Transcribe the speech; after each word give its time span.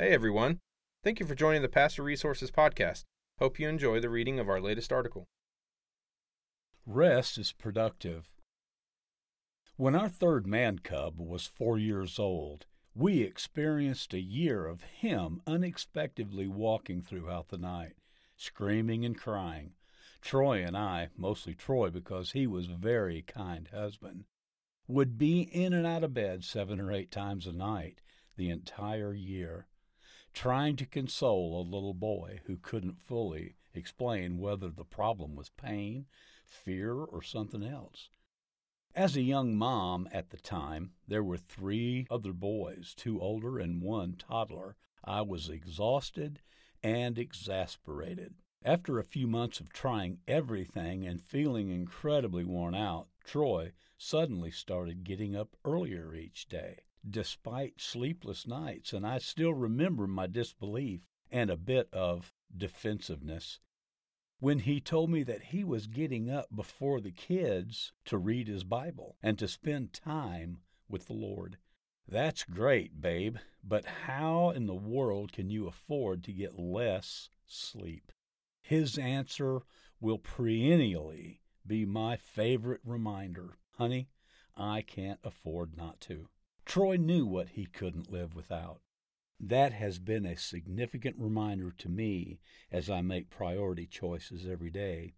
Hey 0.00 0.10
everyone. 0.10 0.60
Thank 1.02 1.18
you 1.18 1.26
for 1.26 1.34
joining 1.34 1.60
the 1.60 1.68
Pastor 1.68 2.04
Resources 2.04 2.52
Podcast. 2.52 3.02
Hope 3.40 3.58
you 3.58 3.68
enjoy 3.68 3.98
the 3.98 4.08
reading 4.08 4.38
of 4.38 4.48
our 4.48 4.60
latest 4.60 4.92
article. 4.92 5.26
Rest 6.86 7.36
is 7.36 7.50
productive. 7.50 8.28
When 9.74 9.96
our 9.96 10.08
third 10.08 10.46
man 10.46 10.78
cub 10.78 11.18
was 11.18 11.48
four 11.48 11.78
years 11.78 12.16
old, 12.16 12.64
we 12.94 13.22
experienced 13.22 14.14
a 14.14 14.20
year 14.20 14.66
of 14.66 14.84
him 14.84 15.40
unexpectedly 15.48 16.46
walking 16.46 17.02
throughout 17.02 17.48
the 17.48 17.58
night, 17.58 17.96
screaming 18.36 19.04
and 19.04 19.18
crying. 19.18 19.72
Troy 20.20 20.62
and 20.62 20.76
I, 20.76 21.08
mostly 21.16 21.56
Troy 21.56 21.90
because 21.90 22.30
he 22.30 22.46
was 22.46 22.68
a 22.68 22.74
very 22.74 23.22
kind 23.22 23.66
husband, 23.74 24.26
would 24.86 25.18
be 25.18 25.40
in 25.40 25.72
and 25.72 25.88
out 25.88 26.04
of 26.04 26.14
bed 26.14 26.44
seven 26.44 26.78
or 26.78 26.92
eight 26.92 27.10
times 27.10 27.48
a 27.48 27.52
night 27.52 28.00
the 28.36 28.48
entire 28.48 29.12
year, 29.12 29.66
trying 30.32 30.76
to 30.76 30.86
console 30.86 31.60
a 31.60 31.70
little 31.70 31.94
boy 31.94 32.40
who 32.46 32.56
couldn't 32.56 33.00
fully 33.00 33.56
explain 33.74 34.38
whether 34.38 34.68
the 34.68 34.84
problem 34.84 35.34
was 35.34 35.50
pain, 35.50 36.06
fear, 36.44 36.94
or 36.94 37.22
something 37.22 37.62
else. 37.62 38.08
As 38.94 39.16
a 39.16 39.22
young 39.22 39.54
mom 39.54 40.08
at 40.12 40.30
the 40.30 40.38
time, 40.38 40.92
there 41.06 41.22
were 41.22 41.36
three 41.36 42.06
other 42.10 42.32
boys, 42.32 42.94
two 42.96 43.20
older 43.20 43.58
and 43.58 43.82
one 43.82 44.16
toddler. 44.16 44.76
I 45.04 45.22
was 45.22 45.48
exhausted 45.48 46.40
and 46.82 47.18
exasperated. 47.18 48.34
After 48.64 48.98
a 48.98 49.04
few 49.04 49.28
months 49.28 49.60
of 49.60 49.72
trying 49.72 50.18
everything 50.26 51.06
and 51.06 51.22
feeling 51.22 51.70
incredibly 51.70 52.44
worn 52.44 52.74
out, 52.74 53.08
Troy 53.24 53.72
suddenly 53.96 54.50
started 54.50 55.04
getting 55.04 55.36
up 55.36 55.56
earlier 55.64 56.14
each 56.14 56.48
day, 56.48 56.78
despite 57.10 57.80
sleepless 57.80 58.46
nights, 58.46 58.92
and 58.92 59.06
I 59.06 59.18
still 59.18 59.54
remember 59.54 60.06
my 60.06 60.26
disbelief 60.26 61.10
and 61.30 61.50
a 61.50 61.56
bit 61.56 61.88
of 61.92 62.32
defensiveness 62.56 63.60
when 64.40 64.60
he 64.60 64.80
told 64.80 65.10
me 65.10 65.22
that 65.24 65.44
he 65.44 65.64
was 65.64 65.86
getting 65.86 66.30
up 66.30 66.46
before 66.54 67.00
the 67.00 67.10
kids 67.10 67.92
to 68.04 68.16
read 68.16 68.46
his 68.46 68.64
Bible 68.64 69.16
and 69.22 69.38
to 69.38 69.48
spend 69.48 69.92
time 69.92 70.58
with 70.88 71.06
the 71.06 71.12
Lord. 71.12 71.58
That's 72.06 72.44
great, 72.44 73.00
babe, 73.00 73.36
but 73.62 73.84
how 74.06 74.50
in 74.50 74.66
the 74.66 74.74
world 74.74 75.32
can 75.32 75.50
you 75.50 75.66
afford 75.66 76.24
to 76.24 76.32
get 76.32 76.58
less 76.58 77.30
sleep? 77.46 78.12
His 78.62 78.96
answer 78.96 79.60
will 80.00 80.18
perennially 80.18 81.40
be 81.66 81.84
my 81.84 82.16
favorite 82.16 82.80
reminder. 82.84 83.58
Honey, 83.72 84.08
I 84.56 84.82
can't 84.82 85.20
afford 85.22 85.76
not 85.76 86.00
to. 86.02 86.28
Troy 86.68 86.96
knew 86.96 87.24
what 87.24 87.48
he 87.48 87.64
couldn't 87.64 88.12
live 88.12 88.34
without. 88.34 88.82
That 89.40 89.72
has 89.72 89.98
been 89.98 90.26
a 90.26 90.36
significant 90.36 91.16
reminder 91.18 91.72
to 91.78 91.88
me 91.88 92.40
as 92.70 92.90
I 92.90 93.00
make 93.00 93.30
priority 93.30 93.86
choices 93.86 94.46
every 94.46 94.68
day. 94.68 95.14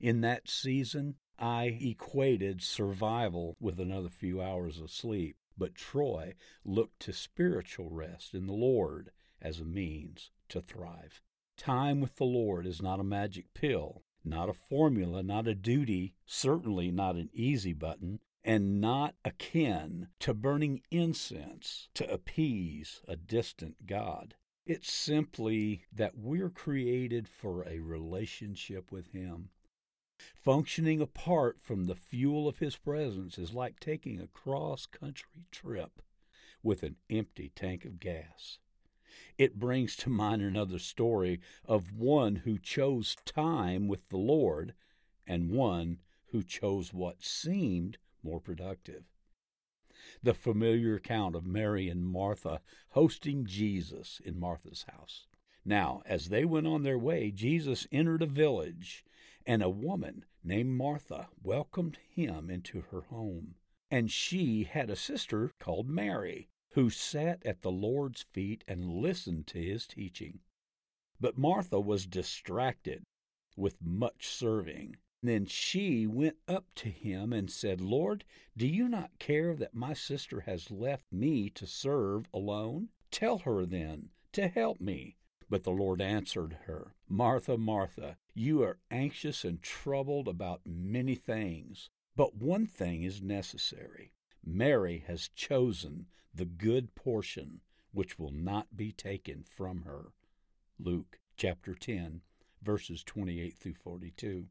In 0.00 0.22
that 0.22 0.50
season, 0.50 1.14
I 1.38 1.78
equated 1.80 2.62
survival 2.62 3.56
with 3.60 3.78
another 3.78 4.08
few 4.08 4.42
hours 4.42 4.80
of 4.80 4.90
sleep, 4.90 5.36
but 5.56 5.76
Troy 5.76 6.34
looked 6.64 6.98
to 7.02 7.12
spiritual 7.12 7.90
rest 7.90 8.34
in 8.34 8.46
the 8.46 8.52
Lord 8.52 9.12
as 9.40 9.60
a 9.60 9.64
means 9.64 10.32
to 10.48 10.60
thrive. 10.60 11.22
Time 11.56 12.00
with 12.00 12.16
the 12.16 12.24
Lord 12.24 12.66
is 12.66 12.82
not 12.82 12.98
a 12.98 13.04
magic 13.04 13.54
pill, 13.54 14.02
not 14.24 14.48
a 14.48 14.52
formula, 14.52 15.22
not 15.22 15.46
a 15.46 15.54
duty, 15.54 16.16
certainly 16.26 16.90
not 16.90 17.14
an 17.14 17.30
easy 17.32 17.72
button, 17.72 18.18
and 18.44 18.80
not 18.80 19.14
akin 19.24 20.08
to 20.20 20.32
burning 20.32 20.82
incense 20.90 21.88
to 21.94 22.10
appease 22.10 23.00
a 23.06 23.16
distant 23.16 23.86
God. 23.86 24.34
It's 24.66 24.92
simply 24.92 25.86
that 25.92 26.18
we're 26.18 26.50
created 26.50 27.28
for 27.28 27.66
a 27.66 27.80
relationship 27.80 28.92
with 28.92 29.12
Him. 29.12 29.50
Functioning 30.34 31.00
apart 31.00 31.58
from 31.60 31.86
the 31.86 31.94
fuel 31.94 32.48
of 32.48 32.58
His 32.58 32.76
presence 32.76 33.38
is 33.38 33.54
like 33.54 33.80
taking 33.80 34.20
a 34.20 34.26
cross 34.26 34.86
country 34.86 35.46
trip 35.50 36.02
with 36.62 36.82
an 36.82 36.96
empty 37.08 37.50
tank 37.54 37.84
of 37.84 38.00
gas. 38.00 38.58
It 39.36 39.58
brings 39.58 39.96
to 39.96 40.10
mind 40.10 40.42
another 40.42 40.78
story 40.78 41.40
of 41.64 41.92
one 41.92 42.36
who 42.36 42.58
chose 42.58 43.16
time 43.24 43.88
with 43.88 44.08
the 44.08 44.18
Lord 44.18 44.74
and 45.26 45.50
one 45.50 46.00
who 46.26 46.42
chose 46.42 46.92
what 46.92 47.22
seemed 47.22 47.98
more 48.22 48.40
productive. 48.40 49.04
The 50.22 50.34
familiar 50.34 50.94
account 50.94 51.34
of 51.34 51.46
Mary 51.46 51.88
and 51.88 52.04
Martha 52.04 52.60
hosting 52.90 53.44
Jesus 53.44 54.20
in 54.24 54.38
Martha's 54.38 54.84
house. 54.88 55.26
Now, 55.64 56.02
as 56.06 56.28
they 56.28 56.44
went 56.44 56.66
on 56.66 56.82
their 56.82 56.98
way, 56.98 57.30
Jesus 57.30 57.86
entered 57.92 58.22
a 58.22 58.26
village, 58.26 59.04
and 59.44 59.62
a 59.62 59.68
woman 59.68 60.24
named 60.44 60.70
Martha 60.70 61.28
welcomed 61.42 61.98
him 62.08 62.48
into 62.48 62.82
her 62.90 63.02
home. 63.02 63.56
And 63.90 64.10
she 64.10 64.64
had 64.64 64.88
a 64.90 64.96
sister 64.96 65.52
called 65.58 65.88
Mary, 65.88 66.48
who 66.72 66.90
sat 66.90 67.44
at 67.44 67.62
the 67.62 67.70
Lord's 67.70 68.22
feet 68.22 68.62
and 68.68 68.92
listened 68.92 69.46
to 69.48 69.62
his 69.62 69.86
teaching. 69.86 70.40
But 71.20 71.38
Martha 71.38 71.80
was 71.80 72.06
distracted 72.06 73.04
with 73.56 73.76
much 73.82 74.28
serving. 74.28 74.96
Then 75.22 75.46
she 75.46 76.06
went 76.06 76.36
up 76.46 76.66
to 76.76 76.88
him 76.88 77.32
and 77.32 77.50
said, 77.50 77.80
Lord, 77.80 78.24
do 78.56 78.66
you 78.68 78.88
not 78.88 79.18
care 79.18 79.56
that 79.56 79.74
my 79.74 79.92
sister 79.92 80.40
has 80.40 80.70
left 80.70 81.12
me 81.12 81.50
to 81.50 81.66
serve 81.66 82.28
alone? 82.32 82.90
Tell 83.10 83.38
her 83.38 83.66
then 83.66 84.10
to 84.32 84.48
help 84.48 84.80
me. 84.80 85.16
But 85.50 85.64
the 85.64 85.70
Lord 85.70 86.00
answered 86.00 86.58
her, 86.66 86.94
Martha, 87.08 87.56
Martha, 87.56 88.16
you 88.34 88.62
are 88.62 88.78
anxious 88.90 89.44
and 89.44 89.62
troubled 89.62 90.28
about 90.28 90.60
many 90.66 91.14
things, 91.14 91.90
but 92.14 92.36
one 92.36 92.66
thing 92.66 93.02
is 93.02 93.22
necessary. 93.22 94.12
Mary 94.44 95.04
has 95.06 95.28
chosen 95.28 96.06
the 96.34 96.44
good 96.44 96.94
portion 96.94 97.60
which 97.92 98.18
will 98.18 98.30
not 98.30 98.76
be 98.76 98.92
taken 98.92 99.42
from 99.42 99.82
her. 99.82 100.12
Luke 100.78 101.18
chapter 101.36 101.74
10, 101.74 102.20
verses 102.62 103.02
28 103.02 103.56
through 103.56 103.74
42. 103.74 104.46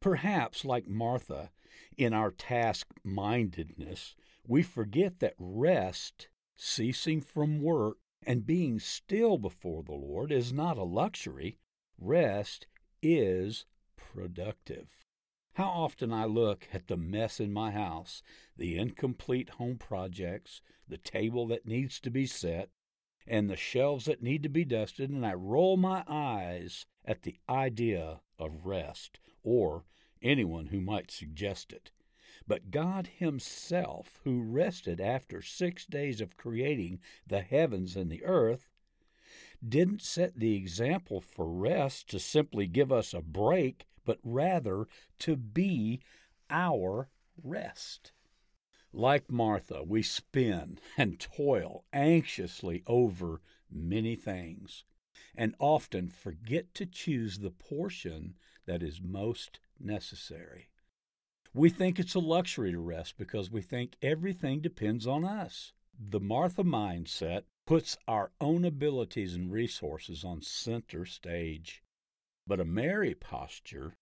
Perhaps, 0.00 0.64
like 0.64 0.86
Martha, 0.86 1.50
in 1.96 2.12
our 2.12 2.30
task 2.30 2.88
mindedness, 3.02 4.14
we 4.46 4.62
forget 4.62 5.20
that 5.20 5.34
rest, 5.38 6.28
ceasing 6.54 7.20
from 7.20 7.62
work, 7.62 7.98
and 8.26 8.46
being 8.46 8.78
still 8.78 9.38
before 9.38 9.82
the 9.82 9.94
Lord 9.94 10.32
is 10.32 10.52
not 10.52 10.78
a 10.78 10.84
luxury. 10.84 11.58
Rest 11.98 12.66
is 13.02 13.66
productive. 13.96 14.88
How 15.54 15.68
often 15.68 16.12
I 16.12 16.26
look 16.26 16.68
at 16.72 16.88
the 16.88 16.98
mess 16.98 17.40
in 17.40 17.52
my 17.52 17.70
house, 17.70 18.22
the 18.56 18.76
incomplete 18.76 19.50
home 19.50 19.78
projects, 19.78 20.60
the 20.86 20.98
table 20.98 21.46
that 21.46 21.66
needs 21.66 21.98
to 22.00 22.10
be 22.10 22.26
set, 22.26 22.68
and 23.26 23.48
the 23.48 23.56
shelves 23.56 24.04
that 24.04 24.22
need 24.22 24.42
to 24.42 24.48
be 24.48 24.64
dusted, 24.64 25.10
and 25.10 25.24
I 25.24 25.34
roll 25.34 25.76
my 25.76 26.04
eyes 26.06 26.84
at 27.04 27.22
the 27.22 27.36
idea 27.48 28.20
of 28.38 28.66
rest, 28.66 29.18
or 29.46 29.84
anyone 30.20 30.66
who 30.66 30.80
might 30.80 31.10
suggest 31.10 31.72
it. 31.72 31.92
But 32.48 32.72
God 32.72 33.06
Himself, 33.18 34.20
who 34.24 34.42
rested 34.42 35.00
after 35.00 35.40
six 35.40 35.86
days 35.86 36.20
of 36.20 36.36
creating 36.36 36.98
the 37.26 37.40
heavens 37.40 37.96
and 37.96 38.10
the 38.10 38.24
earth, 38.24 38.68
didn't 39.66 40.02
set 40.02 40.38
the 40.38 40.56
example 40.56 41.20
for 41.20 41.48
rest 41.48 42.10
to 42.10 42.18
simply 42.18 42.66
give 42.66 42.90
us 42.92 43.14
a 43.14 43.22
break, 43.22 43.86
but 44.04 44.18
rather 44.22 44.86
to 45.20 45.36
be 45.36 46.00
our 46.50 47.08
rest. 47.42 48.12
Like 48.92 49.30
Martha, 49.30 49.82
we 49.82 50.02
spin 50.02 50.78
and 50.96 51.20
toil 51.20 51.84
anxiously 51.92 52.82
over 52.86 53.40
many 53.70 54.16
things 54.16 54.84
and 55.34 55.54
often 55.58 56.08
forget 56.08 56.74
to 56.74 56.86
choose 56.86 57.38
the 57.38 57.50
portion 57.50 58.34
that 58.66 58.82
is 58.82 59.00
most 59.02 59.60
necessary. 59.78 60.68
We 61.54 61.70
think 61.70 61.98
it's 61.98 62.14
a 62.14 62.20
luxury 62.20 62.72
to 62.72 62.78
rest 62.78 63.16
because 63.16 63.50
we 63.50 63.62
think 63.62 63.96
everything 64.02 64.60
depends 64.60 65.06
on 65.06 65.24
us. 65.24 65.72
The 65.98 66.20
Martha 66.20 66.62
mindset 66.62 67.44
puts 67.66 67.96
our 68.06 68.30
own 68.40 68.64
abilities 68.64 69.34
and 69.34 69.50
resources 69.50 70.22
on 70.24 70.42
center 70.42 71.06
stage, 71.06 71.82
but 72.46 72.60
a 72.60 72.64
Mary 72.64 73.14
posture 73.14 73.96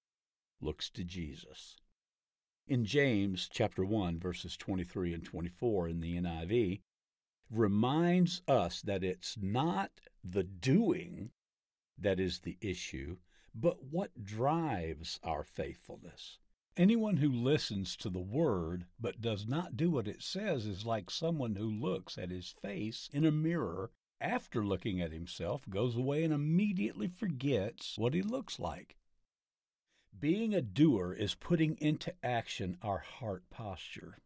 looks 0.60 0.90
to 0.90 1.04
Jesus. 1.04 1.76
In 2.66 2.84
James 2.84 3.48
chapter 3.52 3.84
1 3.84 4.18
verses 4.18 4.56
23 4.56 5.14
and 5.14 5.24
24 5.24 5.88
in 5.88 6.00
the 6.00 6.16
NIV 6.16 6.80
reminds 7.50 8.42
us 8.48 8.82
that 8.82 9.04
it's 9.04 9.36
not 9.40 9.90
the 10.24 10.42
doing 10.42 11.30
that 11.98 12.18
is 12.18 12.40
the 12.40 12.56
issue, 12.60 13.18
but 13.54 13.84
what 13.84 14.24
drives 14.24 15.20
our 15.22 15.44
faithfulness. 15.44 16.38
Anyone 16.76 17.18
who 17.18 17.30
listens 17.30 17.94
to 17.96 18.08
the 18.08 18.18
word 18.18 18.86
but 18.98 19.20
does 19.20 19.46
not 19.46 19.76
do 19.76 19.90
what 19.90 20.08
it 20.08 20.22
says 20.22 20.66
is 20.66 20.84
like 20.86 21.10
someone 21.10 21.54
who 21.54 21.70
looks 21.70 22.18
at 22.18 22.30
his 22.30 22.48
face 22.48 23.08
in 23.12 23.24
a 23.24 23.30
mirror 23.30 23.92
after 24.24 24.64
looking 24.64 25.00
at 25.00 25.12
himself, 25.12 25.68
goes 25.68 25.96
away 25.96 26.24
and 26.24 26.32
immediately 26.32 27.08
forgets 27.08 27.98
what 27.98 28.14
he 28.14 28.22
looks 28.22 28.58
like. 28.58 28.96
Being 30.18 30.54
a 30.54 30.62
doer 30.62 31.12
is 31.12 31.34
putting 31.34 31.76
into 31.76 32.14
action 32.24 32.78
our 32.80 32.98
heart 32.98 33.50
posture. 33.50 34.18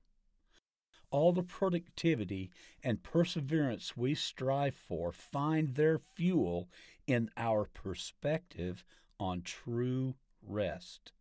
All 1.10 1.32
the 1.32 1.42
productivity 1.42 2.50
and 2.82 3.02
perseverance 3.02 3.96
we 3.96 4.14
strive 4.14 4.74
for 4.74 5.10
find 5.10 5.74
their 5.74 5.98
fuel 5.98 6.68
in 7.06 7.30
our 7.36 7.64
perspective 7.64 8.84
on 9.18 9.42
true 9.42 10.14
rest. 10.42 11.12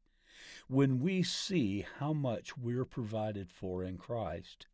When 0.68 1.00
we 1.00 1.24
see 1.24 1.86
how 2.00 2.14
much 2.14 2.58
we're 2.58 2.86
provided 2.86 3.50
for 3.50 3.84
in 3.84 3.98
Christ, 3.98 4.68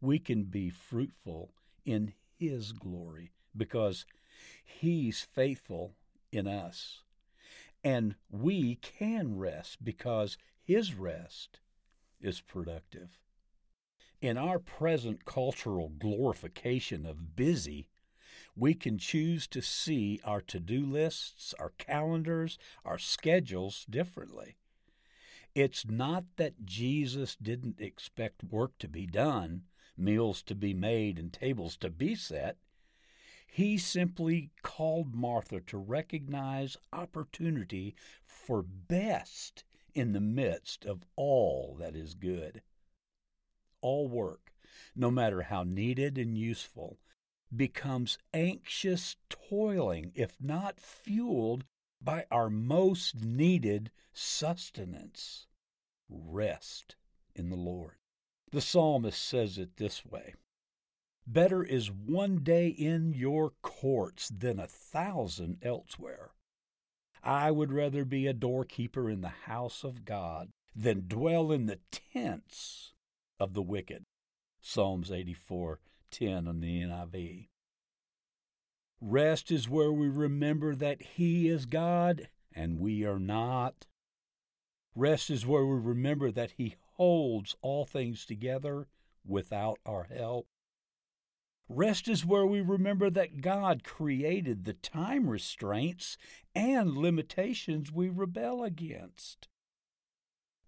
we 0.00 0.18
can 0.18 0.44
be 0.44 0.70
fruitful 0.70 1.52
in 1.84 2.14
His 2.38 2.72
glory 2.72 3.32
because 3.56 4.04
He's 4.64 5.20
faithful 5.20 5.94
in 6.32 6.46
us. 6.46 7.02
And 7.82 8.16
we 8.30 8.76
can 8.76 9.36
rest 9.38 9.84
because 9.84 10.36
His 10.62 10.94
rest 10.94 11.60
is 12.20 12.40
productive. 12.40 13.18
In 14.20 14.36
our 14.36 14.58
present 14.58 15.24
cultural 15.24 15.88
glorification 15.88 17.06
of 17.06 17.36
busy, 17.36 17.88
we 18.54 18.74
can 18.74 18.98
choose 18.98 19.46
to 19.46 19.62
see 19.62 20.20
our 20.24 20.42
to 20.42 20.60
do 20.60 20.84
lists, 20.84 21.54
our 21.58 21.70
calendars, 21.78 22.58
our 22.84 22.98
schedules 22.98 23.86
differently. 23.88 24.56
It's 25.54 25.86
not 25.86 26.24
that 26.36 26.66
Jesus 26.66 27.34
didn't 27.34 27.80
expect 27.80 28.44
work 28.44 28.76
to 28.80 28.88
be 28.88 29.06
done, 29.06 29.62
meals 29.96 30.42
to 30.42 30.54
be 30.54 30.74
made, 30.74 31.18
and 31.18 31.32
tables 31.32 31.78
to 31.78 31.88
be 31.88 32.14
set. 32.14 32.58
He 33.46 33.78
simply 33.78 34.50
called 34.62 35.14
Martha 35.14 35.60
to 35.60 35.78
recognize 35.78 36.76
opportunity 36.92 37.94
for 38.26 38.62
best 38.62 39.64
in 39.94 40.12
the 40.12 40.20
midst 40.20 40.84
of 40.84 41.04
all 41.16 41.74
that 41.80 41.96
is 41.96 42.12
good. 42.12 42.60
All 43.80 44.08
work, 44.08 44.52
no 44.94 45.10
matter 45.10 45.42
how 45.42 45.62
needed 45.62 46.18
and 46.18 46.36
useful, 46.36 46.98
becomes 47.54 48.18
anxious 48.32 49.16
toiling 49.28 50.12
if 50.14 50.36
not 50.40 50.80
fueled 50.80 51.64
by 52.00 52.26
our 52.30 52.48
most 52.48 53.22
needed 53.22 53.90
sustenance 54.12 55.46
rest 56.08 56.96
in 57.34 57.50
the 57.50 57.56
Lord. 57.56 57.96
The 58.52 58.60
psalmist 58.60 59.22
says 59.22 59.58
it 59.58 59.76
this 59.76 60.04
way 60.04 60.34
Better 61.26 61.62
is 61.62 61.90
one 61.90 62.42
day 62.42 62.68
in 62.68 63.12
your 63.12 63.52
courts 63.62 64.28
than 64.28 64.58
a 64.58 64.66
thousand 64.66 65.58
elsewhere. 65.62 66.30
I 67.22 67.50
would 67.50 67.72
rather 67.72 68.04
be 68.04 68.26
a 68.26 68.32
doorkeeper 68.32 69.10
in 69.10 69.20
the 69.20 69.28
house 69.28 69.84
of 69.84 70.04
God 70.04 70.50
than 70.74 71.06
dwell 71.06 71.52
in 71.52 71.66
the 71.66 71.78
tents 71.90 72.94
of 73.40 73.54
the 73.54 73.62
wicked. 73.62 74.04
Psalms 74.60 75.10
84 75.10 75.80
10 76.10 76.46
on 76.46 76.60
the 76.60 76.82
NIV. 76.82 77.48
Rest 79.00 79.50
is 79.50 79.68
where 79.68 79.92
we 79.92 80.08
remember 80.08 80.74
that 80.74 81.00
He 81.02 81.48
is 81.48 81.64
God 81.64 82.28
and 82.54 82.78
we 82.78 83.04
are 83.04 83.18
not. 83.18 83.86
Rest 84.94 85.30
is 85.30 85.46
where 85.46 85.64
we 85.64 85.78
remember 85.78 86.30
that 86.30 86.52
He 86.58 86.74
holds 86.96 87.56
all 87.62 87.86
things 87.86 88.26
together 88.26 88.88
without 89.24 89.78
our 89.86 90.04
help. 90.04 90.46
Rest 91.68 92.08
is 92.08 92.26
where 92.26 92.44
we 92.44 92.60
remember 92.60 93.08
that 93.10 93.40
God 93.40 93.84
created 93.84 94.64
the 94.64 94.74
time 94.74 95.30
restraints 95.30 96.18
and 96.52 96.96
limitations 96.96 97.92
we 97.92 98.08
rebel 98.08 98.64
against. 98.64 99.46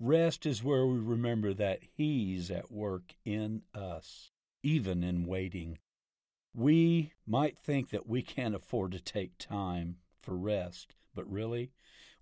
Rest 0.05 0.47
is 0.47 0.65
where 0.65 0.85
we 0.85 0.99
remember 0.99 1.55
that 1.55 1.85
He's 1.97 2.51
at 2.51 2.73
work 2.73 3.15
in 3.25 3.63
us, 3.73 4.33
even 4.61 5.05
in 5.05 5.27
waiting. 5.27 5.79
We 6.53 7.13
might 7.25 7.57
think 7.57 7.91
that 7.91 8.09
we 8.09 8.21
can't 8.21 8.57
afford 8.57 8.91
to 8.93 9.01
take 9.01 9.39
time 9.39 9.99
for 10.21 10.37
rest, 10.37 10.97
but 11.15 11.31
really, 11.31 11.71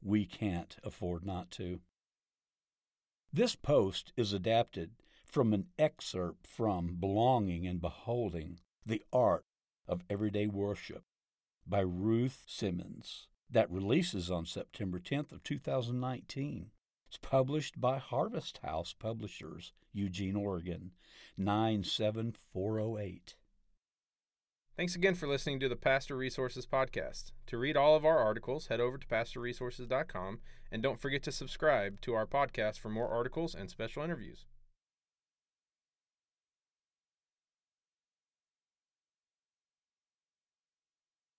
we 0.03 0.27
can't 0.27 0.77
afford 0.85 1.25
not 1.25 1.51
to. 1.53 1.81
This 3.33 3.57
post 3.57 4.13
is 4.15 4.35
adapted 4.35 4.91
from 5.25 5.55
an 5.55 5.69
excerpt 5.79 6.47
from 6.47 6.97
Belonging 6.97 7.67
and 7.67 7.81
Beholding 7.81 8.61
The 8.85 9.03
Art 9.11 9.47
of 9.89 10.05
Everyday 10.11 10.49
Worship 10.49 11.05
by 11.67 11.81
Ruth 11.81 12.45
Simons 12.47 13.29
that 13.49 13.71
releases 13.71 14.31
on 14.31 14.45
September 14.45 15.01
10th 15.01 15.33
of 15.33 15.43
2019. 15.43 16.73
It's 17.11 17.19
published 17.19 17.81
by 17.81 17.99
Harvest 17.99 18.59
House 18.59 18.95
Publishers, 18.97 19.73
Eugene, 19.93 20.37
Oregon, 20.37 20.93
97408. 21.37 23.35
Thanks 24.77 24.95
again 24.95 25.17
for 25.17 25.27
listening 25.27 25.59
to 25.59 25.69
the 25.69 25.75
Pastor 25.75 26.17
Resources 26.17 26.69
Podcast. 26.69 27.33
To 27.49 27.59
read 27.59 27.77
all 27.77 27.97
of 27.97 28.05
our 28.05 28.21
articles, 28.21 28.69
head 28.69 28.79
over 28.79 28.97
to 28.97 29.09
pastorresources.com 29.09 30.39
and 30.71 30.85
don't 30.85 31.01
forget 31.01 31.25
to 31.25 31.33
subscribe 31.33 32.01
to 32.03 32.15
our 32.15 32.29
podcast 32.29 32.79
for 32.79 32.91
more 32.91 33.09
articles 33.09 33.57
and 33.57 33.69
special 33.69 34.05
interviews. 34.05 34.47